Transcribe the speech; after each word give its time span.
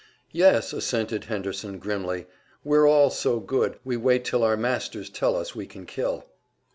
"Yes," 0.31 0.73
assented 0.73 1.25
Henderson, 1.25 1.77
grimly. 1.77 2.25
"We're 2.63 2.87
all 2.89 3.11
so 3.11 3.39
good 3.39 3.77
we 3.83 3.97
wait 3.97 4.25
till 4.25 4.41
our 4.43 4.57
masters 4.57 5.11
tell 5.11 5.35
us 5.35 5.53
we 5.55 5.67
can 5.67 5.85
kill." 5.85 6.25